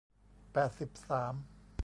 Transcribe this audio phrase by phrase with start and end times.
[0.53, 1.33] แปดสิบสาม